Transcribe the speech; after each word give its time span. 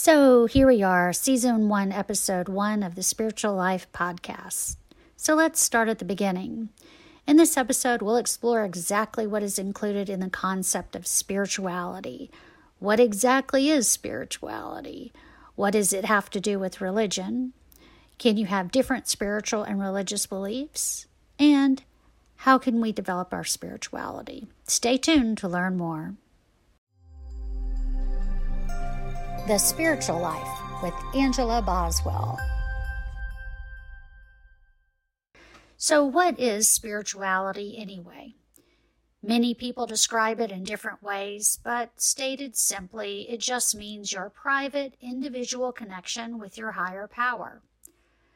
So 0.00 0.46
here 0.46 0.68
we 0.68 0.80
are, 0.80 1.12
season 1.12 1.68
one, 1.68 1.90
episode 1.90 2.48
one 2.48 2.84
of 2.84 2.94
the 2.94 3.02
Spiritual 3.02 3.54
Life 3.54 3.88
podcast. 3.92 4.76
So 5.16 5.34
let's 5.34 5.60
start 5.60 5.88
at 5.88 5.98
the 5.98 6.04
beginning. 6.04 6.68
In 7.26 7.36
this 7.36 7.56
episode, 7.56 8.00
we'll 8.00 8.16
explore 8.16 8.64
exactly 8.64 9.26
what 9.26 9.42
is 9.42 9.58
included 9.58 10.08
in 10.08 10.20
the 10.20 10.30
concept 10.30 10.94
of 10.94 11.04
spirituality. 11.04 12.30
What 12.78 13.00
exactly 13.00 13.70
is 13.70 13.88
spirituality? 13.88 15.12
What 15.56 15.72
does 15.72 15.92
it 15.92 16.04
have 16.04 16.30
to 16.30 16.40
do 16.40 16.60
with 16.60 16.80
religion? 16.80 17.52
Can 18.18 18.36
you 18.36 18.46
have 18.46 18.70
different 18.70 19.08
spiritual 19.08 19.64
and 19.64 19.80
religious 19.80 20.26
beliefs? 20.26 21.08
And 21.40 21.82
how 22.36 22.56
can 22.56 22.80
we 22.80 22.92
develop 22.92 23.34
our 23.34 23.42
spirituality? 23.42 24.46
Stay 24.68 24.96
tuned 24.96 25.38
to 25.38 25.48
learn 25.48 25.76
more. 25.76 26.14
The 29.48 29.56
Spiritual 29.56 30.20
Life 30.20 30.82
with 30.82 30.92
Angela 31.14 31.62
Boswell. 31.62 32.38
So, 35.78 36.04
what 36.04 36.38
is 36.38 36.68
spirituality 36.68 37.78
anyway? 37.78 38.34
Many 39.22 39.54
people 39.54 39.86
describe 39.86 40.38
it 40.38 40.52
in 40.52 40.64
different 40.64 41.02
ways, 41.02 41.58
but 41.64 41.92
stated 41.96 42.58
simply, 42.58 43.22
it 43.30 43.40
just 43.40 43.74
means 43.74 44.12
your 44.12 44.28
private, 44.28 44.92
individual 45.00 45.72
connection 45.72 46.38
with 46.38 46.58
your 46.58 46.72
higher 46.72 47.08
power. 47.08 47.62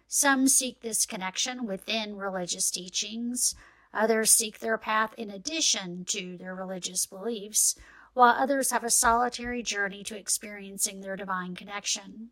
Some 0.08 0.48
seek 0.48 0.80
this 0.80 1.04
connection 1.04 1.66
within 1.66 2.16
religious 2.16 2.70
teachings, 2.70 3.54
others 3.92 4.32
seek 4.32 4.60
their 4.60 4.78
path 4.78 5.12
in 5.18 5.28
addition 5.28 6.06
to 6.06 6.38
their 6.38 6.54
religious 6.54 7.04
beliefs, 7.04 7.76
while 8.14 8.34
others 8.34 8.70
have 8.70 8.84
a 8.84 8.90
solitary 8.90 9.62
journey 9.62 10.02
to 10.04 10.18
experiencing 10.18 11.00
their 11.00 11.16
divine 11.16 11.54
connection. 11.54 12.28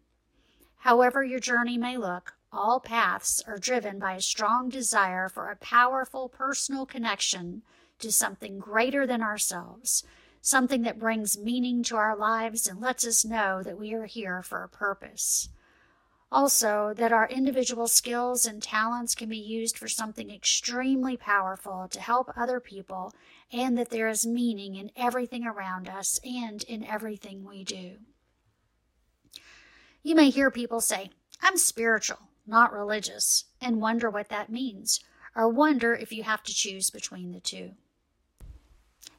However, 0.79 1.23
your 1.23 1.41
journey 1.41 1.79
may 1.79 1.97
look, 1.97 2.35
all 2.52 2.80
paths 2.80 3.43
are 3.46 3.59
driven 3.59 3.99
by 3.99 4.15
a 4.15 4.21
strong 4.21 4.69
desire 4.69 5.29
for 5.29 5.51
a 5.51 5.57
powerful 5.57 6.29
personal 6.29 6.87
connection 6.87 7.63
to 7.99 8.10
something 8.10 8.59
greater 8.59 9.07
than 9.07 9.23
ourselves, 9.23 10.04
something 10.41 10.82
that 10.82 10.99
brings 10.99 11.38
meaning 11.38 11.82
to 11.85 11.97
our 11.97 12.16
lives 12.16 12.66
and 12.66 12.80
lets 12.80 13.07
us 13.07 13.24
know 13.24 13.63
that 13.63 13.79
we 13.79 13.93
are 13.93 14.07
here 14.07 14.43
for 14.43 14.63
a 14.63 14.69
purpose. 14.69 15.49
Also, 16.32 16.95
that 16.95 17.12
our 17.12 17.28
individual 17.28 17.88
skills 17.88 18.46
and 18.46 18.62
talents 18.62 19.16
can 19.16 19.28
be 19.28 19.36
used 19.36 19.76
for 19.76 19.88
something 19.88 20.30
extremely 20.30 21.16
powerful 21.16 21.88
to 21.90 22.00
help 22.00 22.30
other 22.36 22.60
people, 22.60 23.12
and 23.52 23.76
that 23.76 23.90
there 23.90 24.09
is 24.09 24.24
meaning 24.24 24.76
in 24.76 24.92
everything 24.95 25.45
around 25.45 25.88
us 25.88 26.20
and 26.24 26.62
in 26.64 26.84
everything 26.84 27.45
we 27.45 27.64
do. 27.64 27.96
You 30.04 30.14
may 30.14 30.30
hear 30.30 30.52
people 30.52 30.80
say, 30.80 31.10
I'm 31.42 31.56
spiritual, 31.56 32.28
not 32.46 32.73
religious, 32.73 33.46
and 33.60 33.80
wonder 33.80 34.08
what 34.08 34.28
that 34.28 34.51
means, 34.51 35.01
or 35.34 35.48
wonder 35.48 35.95
if 35.95 36.12
you 36.12 36.23
have 36.23 36.45
to 36.45 36.54
choose 36.54 36.90
between 36.90 37.32
the 37.32 37.40
two. 37.40 37.73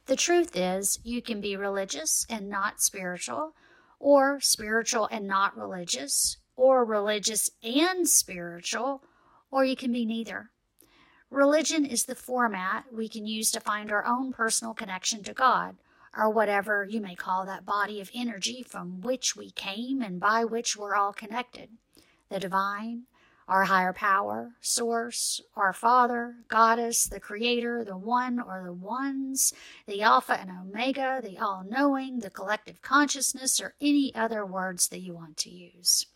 The 0.06 0.16
truth 0.16 0.56
is, 0.56 0.98
you 1.04 1.20
can 1.20 1.42
be 1.42 1.56
religious 1.56 2.26
and 2.30 2.48
not 2.48 2.80
spiritual, 2.80 3.54
or 4.00 4.40
spiritual 4.40 5.08
and 5.12 5.26
not 5.26 5.56
religious, 5.56 6.38
or 6.62 6.84
religious 6.84 7.50
and 7.64 8.08
spiritual, 8.08 9.02
or 9.50 9.64
you 9.64 9.74
can 9.74 9.90
be 9.90 10.06
neither. 10.06 10.48
Religion 11.28 11.84
is 11.84 12.04
the 12.04 12.14
format 12.14 12.84
we 12.92 13.08
can 13.08 13.26
use 13.26 13.50
to 13.50 13.58
find 13.58 13.90
our 13.90 14.06
own 14.06 14.32
personal 14.32 14.72
connection 14.72 15.24
to 15.24 15.32
God, 15.32 15.74
or 16.16 16.30
whatever 16.30 16.86
you 16.88 17.00
may 17.00 17.16
call 17.16 17.44
that 17.44 17.66
body 17.66 18.00
of 18.00 18.12
energy 18.14 18.62
from 18.62 19.00
which 19.00 19.34
we 19.34 19.50
came 19.50 20.00
and 20.00 20.20
by 20.20 20.44
which 20.44 20.76
we're 20.76 20.94
all 20.94 21.12
connected. 21.12 21.68
The 22.28 22.38
divine, 22.38 23.06
our 23.48 23.64
higher 23.64 23.92
power, 23.92 24.52
source, 24.60 25.40
our 25.56 25.72
Father, 25.72 26.36
Goddess, 26.46 27.06
the 27.06 27.18
Creator, 27.18 27.86
the 27.86 27.96
One 27.96 28.38
or 28.38 28.62
the 28.64 28.72
Ones, 28.72 29.52
the 29.88 30.00
Alpha 30.00 30.38
and 30.38 30.48
Omega, 30.48 31.20
the 31.24 31.38
All 31.38 31.64
Knowing, 31.68 32.20
the 32.20 32.30
collective 32.30 32.82
consciousness, 32.82 33.60
or 33.60 33.74
any 33.80 34.14
other 34.14 34.46
words 34.46 34.86
that 34.90 35.00
you 35.00 35.12
want 35.12 35.36
to 35.38 35.50
use. 35.50 36.06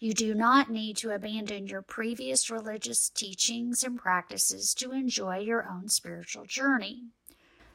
You 0.00 0.14
do 0.14 0.32
not 0.32 0.70
need 0.70 0.96
to 0.98 1.10
abandon 1.10 1.66
your 1.66 1.82
previous 1.82 2.50
religious 2.50 3.08
teachings 3.08 3.82
and 3.82 3.98
practices 3.98 4.72
to 4.74 4.92
enjoy 4.92 5.38
your 5.38 5.68
own 5.68 5.88
spiritual 5.88 6.44
journey. 6.44 7.06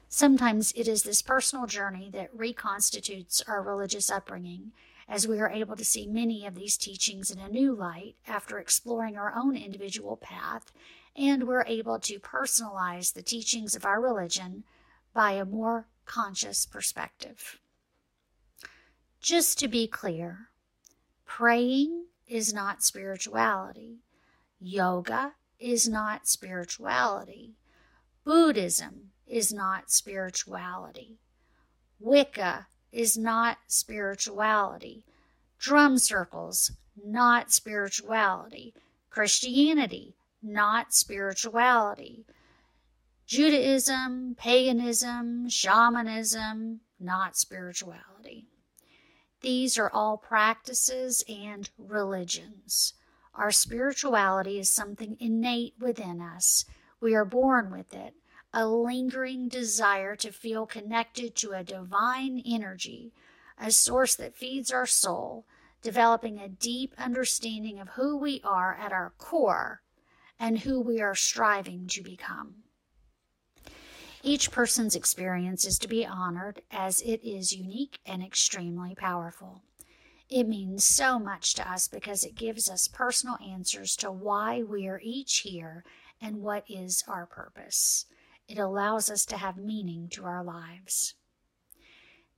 Sometimes 0.08 0.72
it 0.72 0.88
is 0.88 1.04
this 1.04 1.22
personal 1.22 1.66
journey 1.66 2.10
that 2.14 2.34
reconstitutes 2.34 3.42
our 3.46 3.62
religious 3.62 4.10
upbringing, 4.10 4.72
as 5.10 5.28
we 5.28 5.42
are 5.42 5.50
able 5.50 5.76
to 5.76 5.84
see 5.84 6.08
many 6.08 6.46
of 6.46 6.56
these 6.56 6.78
teachings 6.78 7.30
in 7.30 7.40
a 7.40 7.50
new 7.50 7.76
light 7.76 8.16
after 8.26 8.58
exploring 8.58 9.18
our 9.18 9.34
own 9.36 9.58
individual 9.58 10.16
path, 10.16 10.72
and 11.18 11.46
we're 11.46 11.66
able 11.66 12.00
to 12.00 12.20
personalize 12.20 13.14
the 13.14 13.22
teachings 13.22 13.76
of 13.76 13.84
our 13.84 14.00
religion 14.00 14.64
by 15.14 15.34
a 15.34 15.44
more 15.44 15.88
conscious 16.06 16.66
perspective. 16.66 17.60
Just 19.20 19.60
to 19.60 19.68
be 19.68 19.88
clear, 19.88 20.48
praying 21.26 22.06
is 22.34 22.52
not 22.52 22.82
spirituality. 22.82 24.00
Yoga 24.60 25.34
is 25.60 25.88
not 25.88 26.28
spirituality. 26.28 27.52
Buddhism 28.26 29.12
is 29.28 29.54
not 29.54 29.92
spirituality. 29.92 31.20
Wicca 32.00 32.66
is 32.92 33.16
not 33.16 33.60
spirituality. 33.68 35.06
Drum 35.60 36.00
circles, 36.00 36.72
not 37.06 37.52
spirituality. 37.52 38.74
Christianity, 39.12 40.16
not 40.42 40.92
spirituality. 40.92 42.26
Judaism, 43.28 44.36
paganism, 44.40 45.48
shamanism, 45.50 46.80
not 47.00 47.38
spirituality. 47.38 48.48
These 49.44 49.78
are 49.78 49.92
all 49.92 50.16
practices 50.16 51.22
and 51.28 51.70
religions. 51.78 52.94
Our 53.36 53.52
spirituality 53.52 54.58
is 54.58 54.70
something 54.70 55.18
innate 55.20 55.74
within 55.78 56.22
us. 56.22 56.64
We 57.02 57.14
are 57.14 57.26
born 57.26 57.70
with 57.70 57.94
it, 57.94 58.14
a 58.54 58.66
lingering 58.66 59.50
desire 59.50 60.16
to 60.16 60.32
feel 60.32 60.66
connected 60.66 61.36
to 61.36 61.52
a 61.52 61.62
divine 61.62 62.42
energy, 62.46 63.12
a 63.58 63.70
source 63.72 64.16
that 64.16 64.38
feeds 64.38 64.72
our 64.72 64.86
soul, 64.86 65.46
developing 65.82 66.40
a 66.40 66.48
deep 66.48 66.96
understanding 66.98 67.80
of 67.82 67.90
who 67.90 68.16
we 68.16 68.40
are 68.46 68.74
at 68.76 68.94
our 68.94 69.12
core 69.18 69.82
and 70.40 70.60
who 70.60 70.80
we 70.80 71.02
are 71.02 71.16
striving 71.16 71.86
to 71.88 72.02
become. 72.02 72.64
Each 74.26 74.52
person's 74.52 74.96
experience 74.96 75.66
is 75.66 75.78
to 75.80 75.88
be 75.90 76.06
honored 76.06 76.62
as 76.72 77.02
it 77.02 77.22
is 77.28 77.52
unique 77.52 78.00
and 78.06 78.24
extremely 78.24 78.96
powerful. 78.96 79.64
It 80.30 80.48
means 80.48 80.86
so 80.86 81.20
much 81.20 81.54
to 81.56 81.70
us 81.70 81.90
because 81.90 82.24
it 82.24 82.36
gives 82.36 82.70
us 82.70 82.88
personal 82.88 83.38
answers 83.46 83.98
to 83.98 84.10
why 84.10 84.64
we 84.64 84.88
are 84.88 85.02
each 85.04 85.40
here 85.40 85.84
and 86.22 86.38
what 86.38 86.64
is 86.70 87.04
our 87.06 87.26
purpose. 87.26 88.06
It 88.48 88.58
allows 88.58 89.10
us 89.10 89.26
to 89.26 89.38
have 89.38 89.58
meaning 89.58 90.08
to 90.14 90.24
our 90.24 90.42
lives. 90.42 91.16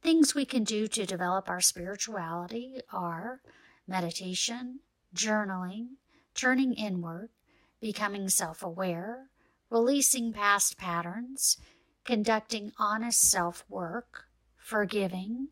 Things 0.01 0.33
we 0.33 0.43
can 0.43 0.63
do 0.63 0.87
to 0.87 1.05
develop 1.05 1.47
our 1.47 1.61
spirituality 1.61 2.81
are 2.91 3.41
meditation, 3.87 4.79
journaling, 5.15 5.97
turning 6.33 6.73
inward, 6.73 7.29
becoming 7.79 8.27
self 8.27 8.63
aware, 8.63 9.29
releasing 9.69 10.33
past 10.33 10.77
patterns, 10.77 11.57
conducting 12.05 12.71
honest 12.77 13.19
self 13.19 13.65
work, 13.67 14.25
forgiving, 14.57 15.49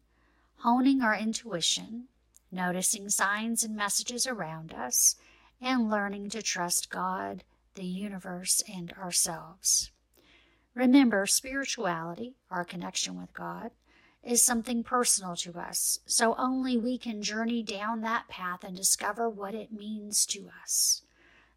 honing 0.57 1.01
our 1.01 1.15
intuition, 1.15 2.07
noticing 2.51 3.09
signs 3.09 3.63
and 3.63 3.75
messages 3.75 4.25
around 4.27 4.73
us, 4.73 5.15
and 5.59 5.89
learning 5.89 6.29
to 6.29 6.41
trust 6.41 6.89
God, 6.89 7.43
the 7.75 7.85
universe, 7.85 8.61
and 8.71 8.93
ourselves. 8.93 9.91
Remember, 10.75 11.25
spirituality, 11.25 12.35
our 12.49 12.63
connection 12.63 13.19
with 13.19 13.33
God, 13.33 13.71
is 14.23 14.41
something 14.41 14.83
personal 14.83 15.35
to 15.35 15.57
us, 15.59 15.99
so 16.05 16.35
only 16.37 16.77
we 16.77 16.97
can 16.97 17.21
journey 17.21 17.61
down 17.61 18.01
that 18.01 18.27
path 18.27 18.63
and 18.63 18.75
discover 18.75 19.29
what 19.29 19.53
it 19.53 19.71
means 19.71 20.25
to 20.27 20.49
us. 20.61 21.02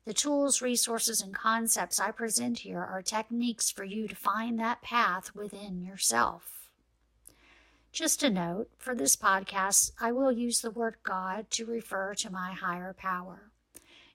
The 0.06 0.14
tools, 0.14 0.62
resources, 0.62 1.20
and 1.20 1.34
concepts 1.34 1.98
I 1.98 2.12
present 2.12 2.60
here 2.60 2.78
are 2.78 3.02
techniques 3.02 3.72
for 3.72 3.82
you 3.82 4.06
to 4.06 4.14
find 4.14 4.56
that 4.60 4.80
path 4.80 5.34
within 5.34 5.82
yourself. 5.82 6.70
Just 7.90 8.22
a 8.22 8.30
note 8.30 8.70
for 8.78 8.94
this 8.94 9.16
podcast, 9.16 9.90
I 10.00 10.12
will 10.12 10.30
use 10.30 10.60
the 10.60 10.70
word 10.70 10.98
God 11.02 11.50
to 11.50 11.66
refer 11.66 12.14
to 12.14 12.30
my 12.30 12.52
higher 12.52 12.94
power. 12.96 13.50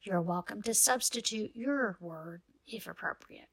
You're 0.01 0.21
welcome 0.21 0.61
to 0.61 0.73
substitute 0.73 1.51
your 1.55 1.97
word 1.99 2.41
if 2.65 2.87
appropriate. 2.87 3.49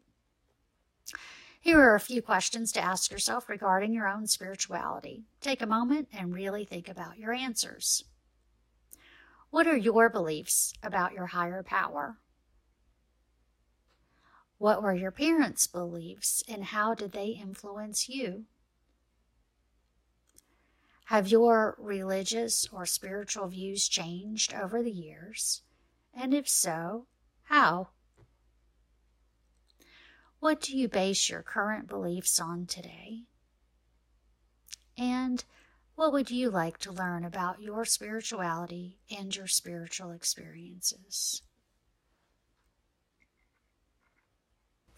Here 1.61 1.81
are 1.81 1.96
a 1.96 2.00
few 2.00 2.23
questions 2.23 2.70
to 2.70 2.81
ask 2.81 3.11
yourself 3.11 3.49
regarding 3.49 3.93
your 3.93 4.06
own 4.06 4.29
spirituality. 4.29 5.25
Take 5.40 5.61
a 5.61 5.67
moment 5.67 6.06
and 6.12 6.32
really 6.32 6.64
think 6.64 6.88
about 6.88 7.19
your 7.19 7.32
answers. 7.32 8.05
What 9.50 9.67
are 9.67 9.76
your 9.76 10.08
beliefs 10.08 10.73
about 10.85 11.14
your 11.14 11.26
higher 11.26 11.64
power? 11.64 12.17
What 14.59 14.83
were 14.83 14.95
your 14.95 15.13
parents' 15.13 15.69
beliefs 15.69 16.43
and 16.49 16.65
how 16.65 16.95
did 16.95 17.13
they 17.13 17.29
influence 17.29 18.09
you? 18.09 18.45
Have 21.07 21.29
your 21.29 21.77
religious 21.79 22.69
or 22.71 22.85
spiritual 22.85 23.47
views 23.47 23.89
changed 23.89 24.53
over 24.53 24.83
the 24.83 24.91
years? 24.91 25.63
And 26.13 26.35
if 26.35 26.49
so, 26.49 27.07
how? 27.45 27.89
What 30.41 30.61
do 30.61 30.77
you 30.77 30.89
base 30.89 31.31
your 31.31 31.43
current 31.43 31.89
beliefs 31.89 32.39
on 32.39 32.67
today? 32.67 33.23
And 34.99 35.45
what 35.95 36.13
would 36.13 36.31
you 36.31 36.51
like 36.51 36.79
to 36.79 36.93
learn 36.93 37.25
about 37.25 37.63
your 37.63 37.85
spirituality 37.85 38.99
and 39.11 39.35
your 39.35 39.47
spiritual 39.47 40.11
experiences? 40.11 41.43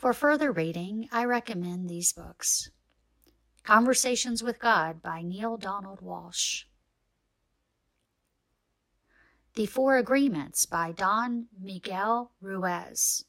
For 0.00 0.14
further 0.14 0.50
reading, 0.50 1.10
I 1.12 1.26
recommend 1.26 1.90
these 1.90 2.14
books 2.14 2.70
Conversations 3.64 4.42
with 4.42 4.58
God 4.58 5.02
by 5.02 5.20
Neale 5.20 5.58
Donald 5.58 6.00
Walsch, 6.00 6.64
The 9.56 9.66
Four 9.66 9.98
Agreements 9.98 10.64
by 10.64 10.92
Don 10.92 11.48
Miguel 11.60 12.32
Ruiz. 12.40 13.26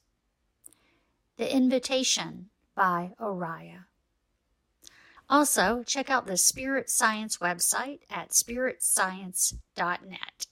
The 1.36 1.54
Invitation 1.54 2.52
by 2.74 3.16
Oriah. 3.20 3.88
Also, 5.30 5.84
check 5.86 6.10
out 6.10 6.26
the 6.26 6.38
Spirit 6.38 6.90
Science 6.90 7.40
website 7.40 8.00
at 8.10 8.30
spiritscience.net. 8.30 10.48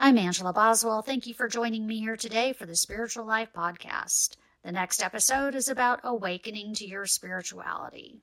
I'm 0.00 0.18
Angela 0.18 0.52
Boswell. 0.52 1.02
Thank 1.02 1.28
you 1.28 1.34
for 1.34 1.46
joining 1.46 1.86
me 1.86 2.00
here 2.00 2.16
today 2.16 2.52
for 2.52 2.66
the 2.66 2.74
Spiritual 2.74 3.24
Life 3.24 3.52
Podcast. 3.54 4.36
The 4.64 4.72
next 4.72 5.02
episode 5.02 5.54
is 5.54 5.68
about 5.68 6.00
awakening 6.04 6.72
to 6.76 6.86
your 6.86 7.04
spirituality. 7.04 8.22